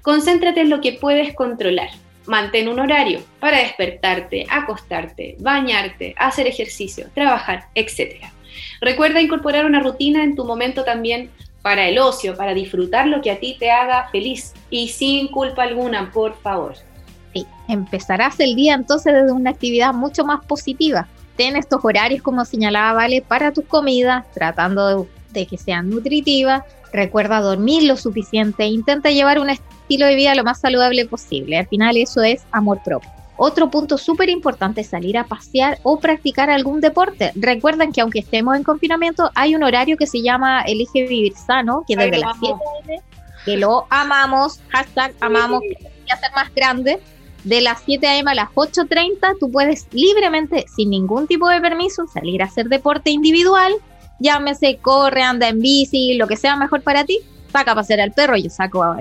Concéntrate 0.00 0.60
en 0.60 0.70
lo 0.70 0.80
que 0.80 0.92
puedes 0.92 1.34
controlar. 1.34 1.90
Mantén 2.26 2.68
un 2.68 2.78
horario 2.78 3.20
para 3.40 3.58
despertarte, 3.58 4.46
acostarte, 4.48 5.36
bañarte, 5.40 6.14
hacer 6.18 6.46
ejercicio, 6.46 7.08
trabajar, 7.14 7.66
etc. 7.74 8.26
Recuerda 8.80 9.20
incorporar 9.20 9.66
una 9.66 9.80
rutina 9.80 10.22
en 10.22 10.36
tu 10.36 10.44
momento 10.44 10.84
también 10.84 11.30
para 11.62 11.88
el 11.88 11.98
ocio, 11.98 12.36
para 12.36 12.54
disfrutar 12.54 13.06
lo 13.06 13.20
que 13.20 13.30
a 13.30 13.38
ti 13.38 13.56
te 13.58 13.70
haga 13.70 14.08
feliz 14.10 14.54
y 14.70 14.88
sin 14.88 15.28
culpa 15.28 15.64
alguna, 15.64 16.10
por 16.12 16.36
favor. 16.36 16.74
Sí, 17.32 17.46
empezarás 17.68 18.40
el 18.40 18.54
día 18.54 18.74
entonces 18.74 19.12
desde 19.12 19.32
una 19.32 19.50
actividad 19.50 19.92
mucho 19.92 20.24
más 20.24 20.44
positiva. 20.44 21.08
Ten 21.36 21.56
estos 21.56 21.84
horarios 21.84 22.22
como 22.22 22.44
señalaba 22.44 22.94
Vale 22.94 23.22
para 23.22 23.52
tus 23.52 23.64
comidas, 23.64 24.24
tratando 24.32 25.06
de, 25.30 25.46
que 25.46 25.56
sean 25.56 25.88
nutritivas. 25.88 26.64
Recuerda 26.92 27.40
dormir 27.40 27.84
lo 27.84 27.96
suficiente, 27.96 28.66
intenta 28.66 29.10
llevar 29.10 29.38
un 29.38 29.50
estilo 29.50 30.06
de 30.06 30.14
vida 30.14 30.34
lo 30.34 30.42
más 30.42 30.60
saludable 30.60 31.06
posible. 31.06 31.58
Al 31.58 31.68
final 31.68 31.96
eso 31.96 32.22
es 32.22 32.44
amor 32.50 32.80
propio. 32.82 33.17
Otro 33.40 33.70
punto 33.70 33.98
súper 33.98 34.28
importante 34.30 34.80
es 34.80 34.88
salir 34.88 35.16
a 35.16 35.22
pasear 35.22 35.78
o 35.84 36.00
practicar 36.00 36.50
algún 36.50 36.80
deporte. 36.80 37.30
Recuerden 37.36 37.92
que 37.92 38.00
aunque 38.00 38.18
estemos 38.18 38.56
en 38.56 38.64
confinamiento, 38.64 39.30
hay 39.36 39.54
un 39.54 39.62
horario 39.62 39.96
que 39.96 40.08
se 40.08 40.22
llama 40.22 40.62
Elige 40.62 41.06
Vivir 41.06 41.34
Sano, 41.36 41.84
que 41.86 41.94
desde 41.94 42.18
las 42.18 42.36
7 42.40 42.54
a.m., 42.54 43.02
que 43.44 43.56
lo 43.56 43.86
amamos, 43.90 44.60
hashtag 44.70 45.14
amamos, 45.20 45.60
que 45.60 46.16
ser 46.16 46.30
más 46.34 46.52
grande. 46.52 47.00
De 47.44 47.60
las 47.60 47.80
7 47.84 48.08
a.m. 48.08 48.28
a 48.28 48.34
las 48.34 48.48
8.30, 48.50 49.36
tú 49.38 49.52
puedes 49.52 49.86
libremente, 49.92 50.66
sin 50.74 50.90
ningún 50.90 51.28
tipo 51.28 51.48
de 51.48 51.60
permiso, 51.60 52.08
salir 52.08 52.42
a 52.42 52.46
hacer 52.46 52.68
deporte 52.68 53.10
individual. 53.10 53.72
Llámese, 54.18 54.78
corre, 54.78 55.22
anda 55.22 55.48
en 55.48 55.60
bici, 55.60 56.14
lo 56.14 56.26
que 56.26 56.36
sea 56.36 56.56
mejor 56.56 56.82
para 56.82 57.04
ti. 57.04 57.20
Saca 57.52 57.70
a 57.70 57.74
pasear 57.76 58.00
al 58.00 58.10
perro, 58.10 58.36
yo 58.36 58.50
saco 58.50 58.82
a, 58.82 59.00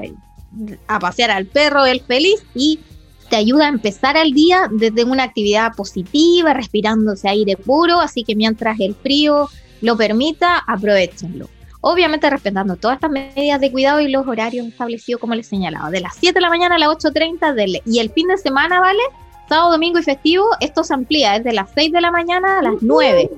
a 0.87 0.99
pasear 0.99 1.31
al 1.31 1.47
perro, 1.47 1.87
él 1.87 2.03
feliz, 2.07 2.45
y 2.53 2.79
te 3.29 3.35
ayuda 3.35 3.65
a 3.65 3.69
empezar 3.69 4.17
el 4.17 4.33
día 4.33 4.69
desde 4.71 5.03
una 5.03 5.23
actividad 5.23 5.73
positiva, 5.75 6.53
respirándose 6.53 7.27
aire 7.27 7.57
puro, 7.57 7.99
así 7.99 8.23
que 8.23 8.35
mientras 8.35 8.79
el 8.79 8.95
frío 8.95 9.49
lo 9.81 9.97
permita, 9.97 10.57
aprovechenlo. 10.59 11.49
Obviamente 11.81 12.29
respetando 12.29 12.75
todas 12.75 12.95
estas 12.95 13.11
medidas 13.11 13.61
de 13.61 13.71
cuidado 13.71 13.99
y 13.99 14.09
los 14.09 14.27
horarios 14.27 14.67
establecidos 14.67 15.21
como 15.21 15.35
les 15.35 15.47
señalaba, 15.47 15.91
de 15.91 16.01
las 16.01 16.15
7 16.15 16.33
de 16.33 16.41
la 16.41 16.49
mañana 16.49 16.75
a 16.75 16.79
las 16.79 16.89
8.30 16.89 17.81
y 17.85 17.99
el 17.99 18.09
fin 18.09 18.27
de 18.27 18.37
semana, 18.37 18.79
¿vale? 18.79 19.01
Sábado, 19.47 19.71
domingo 19.71 19.99
y 19.99 20.03
festivo, 20.03 20.45
esto 20.59 20.83
se 20.83 20.93
amplía 20.93 21.33
desde 21.33 21.53
las 21.53 21.69
6 21.75 21.91
de 21.91 22.01
la 22.01 22.11
mañana 22.11 22.59
a 22.59 22.61
las 22.61 22.75
9. 22.81 23.29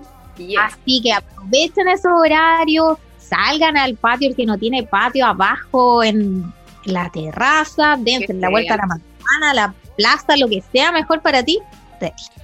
Así 0.59 1.01
que 1.01 1.13
aprovechen 1.13 1.87
esos 1.87 2.11
horarios, 2.15 2.97
salgan 3.17 3.77
al 3.77 3.95
patio, 3.95 4.29
el 4.29 4.35
que 4.35 4.45
no 4.45 4.57
tiene 4.57 4.83
patio, 4.83 5.25
abajo 5.25 6.01
en 6.03 6.51
la 6.85 7.09
terraza, 7.11 7.97
dense 7.99 8.33
la 8.33 8.49
vuelta 8.49 8.75
a 8.75 8.77
la 8.77 8.87
manzana, 8.87 9.08
la 9.53 9.73
plaza, 9.95 10.37
lo 10.37 10.47
que 10.47 10.61
sea 10.71 10.91
mejor 10.91 11.21
para 11.21 11.43
ti, 11.43 11.59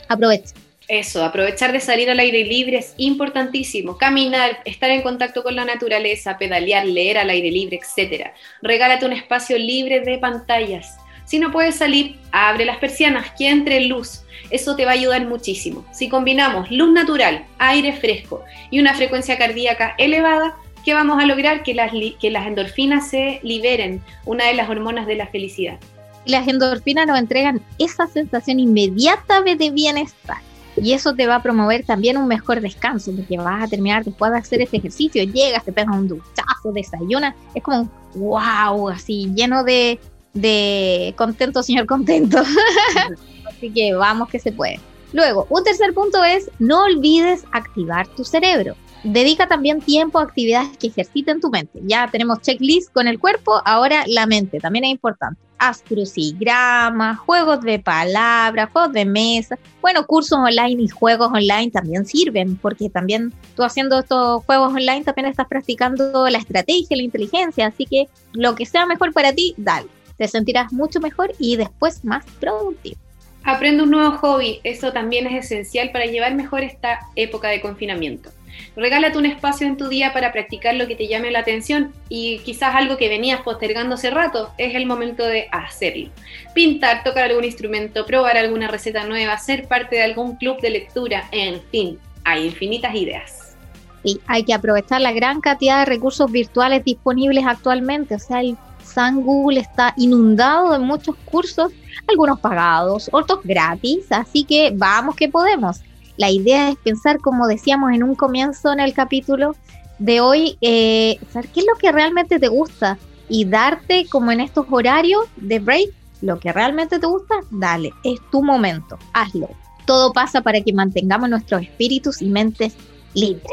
aprovecha. 0.07 0.53
Eso, 0.87 1.25
aprovechar 1.25 1.71
de 1.71 1.79
salir 1.79 2.11
al 2.11 2.19
aire 2.19 2.43
libre 2.43 2.77
es 2.77 2.93
importantísimo. 2.97 3.97
Caminar, 3.97 4.59
estar 4.65 4.91
en 4.91 5.01
contacto 5.01 5.41
con 5.41 5.55
la 5.55 5.65
naturaleza, 5.65 6.37
pedalear, 6.37 6.85
leer 6.85 7.17
al 7.17 7.31
aire 7.31 7.49
libre, 7.49 7.79
etc. 7.79 8.27
Regálate 8.61 9.05
un 9.05 9.13
espacio 9.13 9.57
libre 9.57 10.01
de 10.01 10.19
pantallas. 10.19 10.97
Si 11.25 11.39
no 11.39 11.51
puedes 11.51 11.75
salir, 11.75 12.19
abre 12.31 12.65
las 12.65 12.77
persianas, 12.77 13.31
que 13.35 13.49
entre 13.49 13.81
luz. 13.81 14.21
Eso 14.51 14.75
te 14.75 14.85
va 14.85 14.91
a 14.91 14.93
ayudar 14.93 15.25
muchísimo. 15.25 15.83
Si 15.91 16.07
combinamos 16.07 16.69
luz 16.69 16.91
natural, 16.91 17.45
aire 17.57 17.93
fresco 17.93 18.43
y 18.69 18.79
una 18.79 18.93
frecuencia 18.93 19.39
cardíaca 19.39 19.95
elevada, 19.97 20.55
¿qué 20.83 20.93
vamos 20.93 21.21
a 21.21 21.25
lograr? 21.25 21.63
Que 21.63 21.73
las, 21.73 21.91
que 22.21 22.29
las 22.29 22.45
endorfinas 22.45 23.09
se 23.09 23.39
liberen, 23.41 24.03
una 24.23 24.45
de 24.45 24.53
las 24.53 24.69
hormonas 24.69 25.07
de 25.07 25.15
la 25.15 25.25
felicidad. 25.25 25.79
Las 26.25 26.47
endorfinas 26.47 27.07
nos 27.07 27.19
entregan 27.19 27.61
esa 27.77 28.07
sensación 28.07 28.59
inmediata 28.59 29.41
de 29.41 29.69
bienestar. 29.71 30.37
Y 30.77 30.91
eso 30.91 31.13
te 31.13 31.25
va 31.25 31.35
a 31.35 31.41
promover 31.41 31.85
también 31.85 32.17
un 32.17 32.27
mejor 32.27 32.59
descanso, 32.59 33.13
porque 33.15 33.37
vas 33.37 33.63
a 33.63 33.67
terminar 33.67 34.03
después 34.03 34.31
de 34.31 34.37
hacer 34.39 34.61
este 34.61 34.77
ejercicio, 34.77 35.23
llegas, 35.23 35.63
te 35.63 35.71
pegas 35.71 35.95
un 35.95 36.07
duchazo, 36.07 36.71
desayunas, 36.73 37.33
es 37.53 37.63
como 37.63 37.89
wow, 38.15 38.89
así 38.89 39.31
lleno 39.33 39.63
de, 39.63 39.99
de 40.33 41.13
contento, 41.17 41.63
señor 41.63 41.85
contento. 41.85 42.39
así 43.47 43.69
que 43.71 43.93
vamos 43.93 44.29
que 44.29 44.39
se 44.39 44.51
puede. 44.51 44.79
Luego, 45.13 45.47
un 45.49 45.63
tercer 45.63 45.93
punto 45.93 46.23
es 46.25 46.51
no 46.59 46.83
olvides 46.83 47.45
activar 47.53 48.07
tu 48.09 48.25
cerebro. 48.25 48.75
Dedica 49.05 49.45
también 49.47 49.81
tiempo 49.81 50.17
a 50.17 50.23
actividades 50.23 50.75
que 50.79 50.87
ejerciten 50.87 51.39
tu 51.39 51.51
mente. 51.51 51.79
Ya 51.83 52.09
tenemos 52.09 52.41
checklist 52.41 52.91
con 52.91 53.07
el 53.07 53.19
cuerpo, 53.19 53.61
ahora 53.63 54.03
la 54.07 54.25
mente 54.25 54.59
también 54.59 54.85
es 54.85 54.89
importante. 54.89 55.39
Haz 55.59 55.83
crucigramas, 55.83 57.19
juegos 57.19 57.61
de 57.61 57.77
palabras, 57.77 58.71
juegos 58.71 58.93
de 58.93 59.05
mesa. 59.05 59.59
Bueno, 59.79 60.07
cursos 60.07 60.39
online 60.39 60.81
y 60.81 60.87
juegos 60.87 61.31
online 61.31 61.69
también 61.69 62.07
sirven, 62.07 62.55
porque 62.55 62.89
también 62.89 63.31
tú 63.55 63.61
haciendo 63.61 63.99
estos 63.99 64.43
juegos 64.43 64.73
online 64.73 65.03
también 65.03 65.27
estás 65.27 65.47
practicando 65.47 66.27
la 66.27 66.39
estrategia, 66.39 66.97
la 66.97 67.03
inteligencia, 67.03 67.67
así 67.67 67.85
que 67.85 68.07
lo 68.33 68.55
que 68.55 68.65
sea 68.65 68.87
mejor 68.87 69.13
para 69.13 69.33
ti, 69.33 69.53
dale. 69.55 69.87
Te 70.17 70.27
sentirás 70.27 70.73
mucho 70.73 70.99
mejor 70.99 71.31
y 71.37 71.57
después 71.57 72.03
más 72.03 72.25
productivo. 72.39 72.97
Aprende 73.43 73.83
un 73.83 73.91
nuevo 73.91 74.17
hobby, 74.17 74.61
eso 74.63 74.91
también 74.91 75.27
es 75.27 75.45
esencial 75.45 75.91
para 75.91 76.07
llevar 76.07 76.33
mejor 76.33 76.63
esta 76.63 77.01
época 77.15 77.49
de 77.49 77.61
confinamiento. 77.61 78.31
Regálate 78.75 79.17
un 79.17 79.25
espacio 79.25 79.67
en 79.67 79.77
tu 79.77 79.87
día 79.87 80.11
para 80.13 80.31
practicar 80.31 80.75
lo 80.75 80.87
que 80.87 80.95
te 80.95 81.07
llame 81.07 81.31
la 81.31 81.39
atención 81.39 81.93
y 82.09 82.39
quizás 82.39 82.75
algo 82.75 82.97
que 82.97 83.09
venías 83.09 83.41
postergando 83.41 83.95
hace 83.95 84.09
rato, 84.09 84.51
es 84.57 84.75
el 84.75 84.85
momento 84.85 85.25
de 85.25 85.47
hacerlo. 85.51 86.09
Pintar, 86.53 87.03
tocar 87.03 87.25
algún 87.25 87.45
instrumento, 87.45 88.05
probar 88.05 88.37
alguna 88.37 88.67
receta 88.67 89.05
nueva, 89.05 89.37
ser 89.37 89.67
parte 89.67 89.97
de 89.97 90.03
algún 90.03 90.35
club 90.35 90.59
de 90.61 90.69
lectura, 90.69 91.27
en 91.31 91.61
fin, 91.71 91.99
hay 92.23 92.45
infinitas 92.45 92.93
ideas. 92.95 93.55
Y 94.03 94.19
hay 94.27 94.43
que 94.43 94.53
aprovechar 94.53 95.01
la 95.01 95.13
gran 95.13 95.41
cantidad 95.41 95.79
de 95.79 95.85
recursos 95.85 96.31
virtuales 96.31 96.83
disponibles 96.83 97.45
actualmente, 97.45 98.15
o 98.15 98.19
sea, 98.19 98.41
el 98.41 98.57
San 98.83 99.21
Google 99.21 99.59
está 99.59 99.93
inundado 99.97 100.73
de 100.73 100.79
muchos 100.79 101.15
cursos, 101.25 101.71
algunos 102.07 102.39
pagados, 102.39 103.09
otros 103.11 103.39
gratis, 103.43 104.11
así 104.11 104.43
que 104.43 104.71
vamos 104.73 105.15
que 105.15 105.27
podemos 105.27 105.81
la 106.17 106.29
idea 106.29 106.69
es 106.69 106.77
pensar, 106.77 107.19
como 107.19 107.47
decíamos 107.47 107.93
en 107.93 108.03
un 108.03 108.15
comienzo 108.15 108.71
en 108.71 108.79
el 108.79 108.93
capítulo 108.93 109.55
de 109.99 110.21
hoy, 110.21 110.57
eh, 110.61 111.19
qué 111.33 111.59
es 111.59 111.65
lo 111.65 111.77
que 111.79 111.91
realmente 111.91 112.39
te 112.39 112.47
gusta 112.47 112.97
y 113.29 113.45
darte 113.45 114.07
como 114.09 114.31
en 114.31 114.41
estos 114.41 114.65
horarios 114.69 115.25
de 115.35 115.59
break, 115.59 115.89
lo 116.21 116.39
que 116.39 116.51
realmente 116.51 116.99
te 116.99 117.07
gusta, 117.07 117.35
dale, 117.51 117.93
es 118.03 118.19
tu 118.31 118.43
momento, 118.43 118.97
hazlo. 119.13 119.49
Todo 119.85 120.13
pasa 120.13 120.41
para 120.41 120.61
que 120.61 120.73
mantengamos 120.73 121.29
nuestros 121.29 121.61
espíritus 121.61 122.21
y 122.21 122.29
mentes 122.29 122.75
libres. 123.13 123.45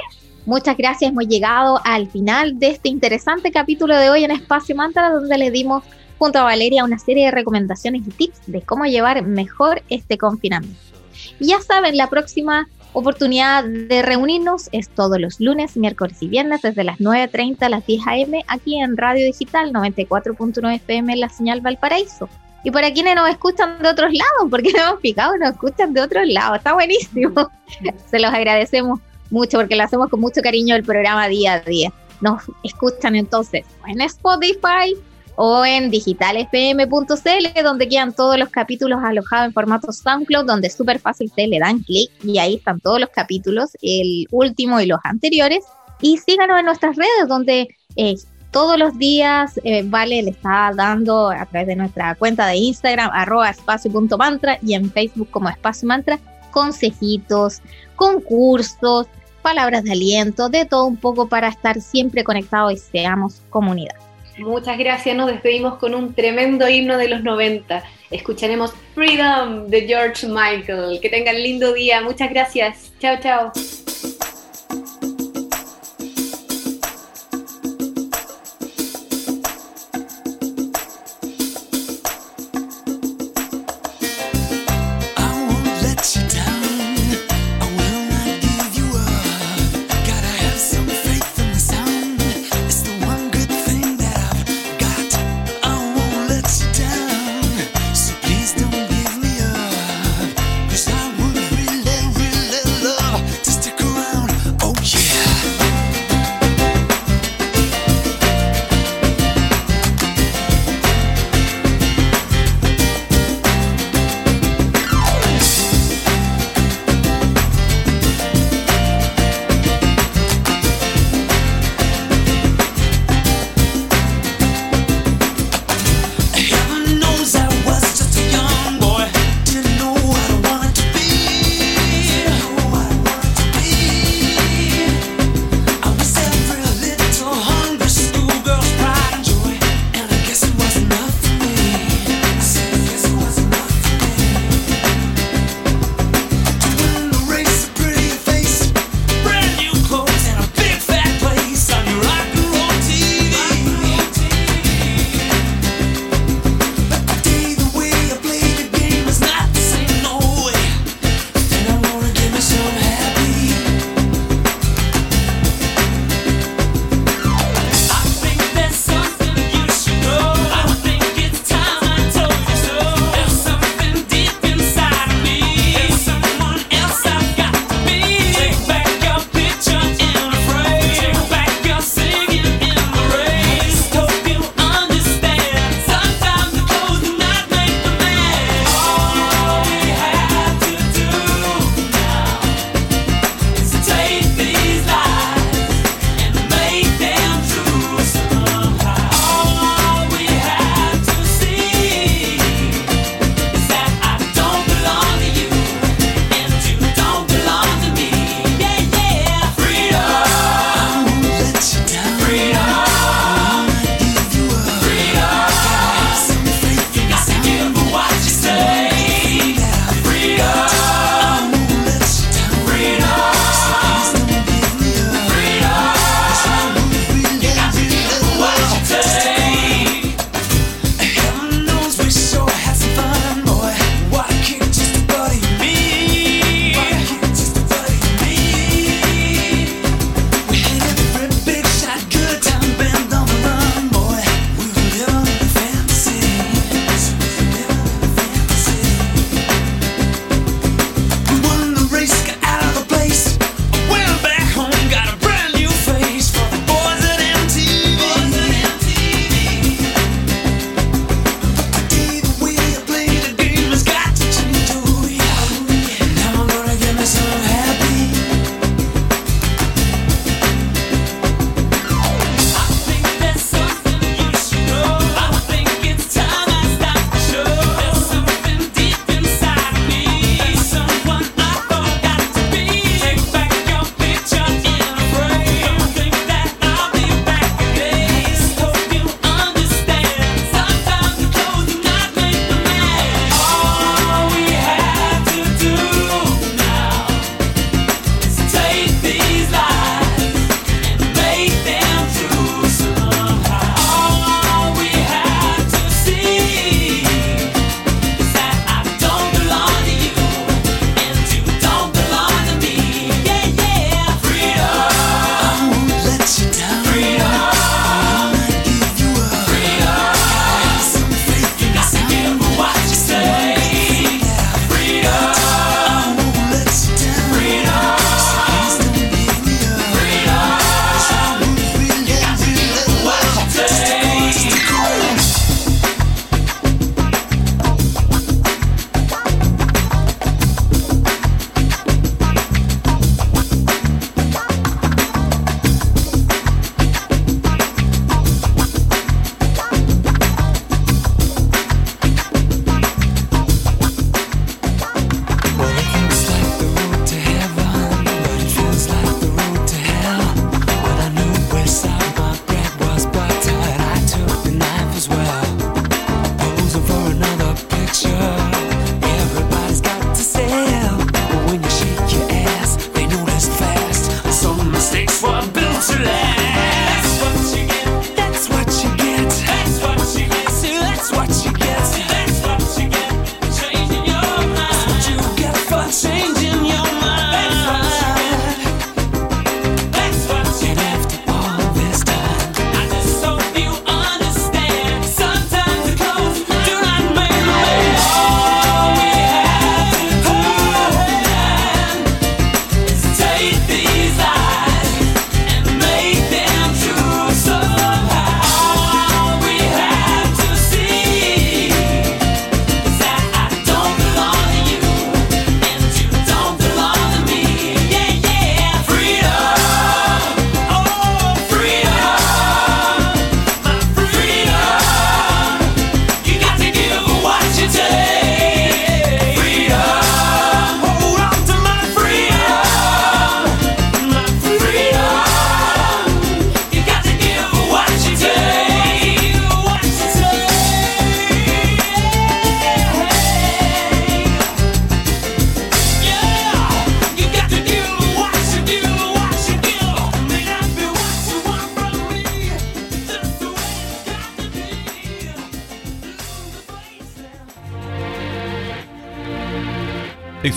Muchas 0.46 0.76
gracias, 0.76 1.12
hemos 1.12 1.28
llegado 1.28 1.80
al 1.84 2.08
final 2.08 2.58
de 2.58 2.68
este 2.68 2.88
interesante 2.88 3.52
capítulo 3.52 3.96
de 3.96 4.10
hoy 4.10 4.24
en 4.24 4.32
Espacio 4.32 4.74
Mantra, 4.74 5.10
donde 5.10 5.38
le 5.38 5.50
dimos 5.50 5.84
junto 6.18 6.38
a 6.38 6.44
Valeria 6.44 6.84
una 6.84 6.98
serie 6.98 7.26
de 7.26 7.30
recomendaciones 7.30 8.02
y 8.06 8.10
tips 8.10 8.40
de 8.46 8.62
cómo 8.62 8.84
llevar 8.86 9.24
mejor 9.24 9.82
este 9.88 10.18
confinamiento. 10.18 10.91
Y 11.40 11.48
ya 11.48 11.60
saben, 11.60 11.96
la 11.96 12.08
próxima 12.08 12.68
oportunidad 12.92 13.64
de 13.64 14.02
reunirnos 14.02 14.68
es 14.72 14.88
todos 14.88 15.18
los 15.18 15.40
lunes, 15.40 15.76
miércoles 15.76 16.18
y 16.20 16.28
viernes 16.28 16.62
desde 16.62 16.84
las 16.84 16.98
9.30 16.98 17.62
a 17.62 17.68
las 17.68 17.86
10 17.86 18.06
a.m. 18.06 18.44
aquí 18.48 18.78
en 18.78 18.96
Radio 18.96 19.26
Digital 19.26 19.72
94.9 19.72 20.74
FM 20.76 21.16
la 21.16 21.28
señal 21.28 21.60
Valparaíso. 21.60 22.28
Y 22.64 22.70
para 22.70 22.92
quienes 22.92 23.16
nos 23.16 23.28
escuchan 23.28 23.82
de 23.82 23.88
otros 23.88 24.12
lados, 24.12 24.48
porque 24.50 24.72
no 24.72 24.82
hemos 24.82 25.00
picado, 25.00 25.36
nos 25.36 25.50
escuchan 25.50 25.92
de 25.92 26.00
otros 26.00 26.28
lados, 26.28 26.58
está 26.58 26.74
buenísimo. 26.74 27.50
Se 28.10 28.20
los 28.20 28.32
agradecemos 28.32 29.00
mucho 29.30 29.58
porque 29.58 29.74
lo 29.74 29.82
hacemos 29.82 30.08
con 30.08 30.20
mucho 30.20 30.42
cariño 30.42 30.76
el 30.76 30.84
programa 30.84 31.26
día 31.28 31.54
a 31.54 31.60
día. 31.60 31.92
Nos 32.20 32.42
escuchan 32.62 33.16
entonces 33.16 33.64
en 33.88 34.00
Spotify, 34.02 34.94
o 35.36 35.64
en 35.64 35.90
digitalfm.cl, 35.90 37.62
donde 37.62 37.88
quedan 37.88 38.12
todos 38.12 38.38
los 38.38 38.50
capítulos 38.50 39.00
alojados 39.02 39.46
en 39.46 39.52
formato 39.52 39.92
SoundCloud, 39.92 40.46
donde 40.46 40.68
es 40.68 40.74
súper 40.74 40.98
fácil, 40.98 41.28
ustedes 41.28 41.48
le 41.48 41.58
dan 41.58 41.80
clic 41.80 42.10
y 42.22 42.38
ahí 42.38 42.56
están 42.56 42.80
todos 42.80 43.00
los 43.00 43.10
capítulos, 43.10 43.70
el 43.80 44.26
último 44.30 44.80
y 44.80 44.86
los 44.86 45.00
anteriores. 45.04 45.64
Y 46.00 46.18
síganos 46.18 46.58
en 46.58 46.66
nuestras 46.66 46.96
redes, 46.96 47.28
donde 47.28 47.68
eh, 47.96 48.14
todos 48.50 48.78
los 48.78 48.98
días 48.98 49.58
eh, 49.64 49.82
Vale 49.84 50.22
le 50.22 50.30
está 50.30 50.72
dando 50.74 51.30
a 51.30 51.46
través 51.46 51.68
de 51.68 51.76
nuestra 51.76 52.14
cuenta 52.16 52.46
de 52.46 52.56
Instagram, 52.56 53.10
arroba 53.12 53.50
espacio.mantra 53.50 54.58
y 54.62 54.74
en 54.74 54.90
Facebook 54.90 55.30
como 55.30 55.48
espacio 55.48 55.88
mantra, 55.88 56.18
consejitos, 56.50 57.62
concursos, 57.96 59.06
palabras 59.42 59.84
de 59.84 59.92
aliento, 59.92 60.48
de 60.48 60.66
todo 60.66 60.86
un 60.86 60.96
poco 60.96 61.28
para 61.28 61.48
estar 61.48 61.80
siempre 61.80 62.24
conectados 62.24 62.72
y 62.72 62.76
seamos 62.76 63.40
comunidad. 63.48 63.96
Muchas 64.38 64.78
gracias, 64.78 65.16
nos 65.16 65.28
despedimos 65.28 65.78
con 65.78 65.94
un 65.94 66.14
tremendo 66.14 66.68
himno 66.68 66.96
de 66.96 67.08
los 67.08 67.22
90. 67.22 67.82
Escucharemos 68.10 68.72
Freedom 68.94 69.68
de 69.68 69.82
George 69.82 70.26
Michael. 70.26 71.00
Que 71.00 71.08
tengan 71.08 71.42
lindo 71.42 71.72
día, 71.72 72.00
muchas 72.00 72.30
gracias. 72.30 72.92
Chao, 72.98 73.16
chao. 73.20 73.52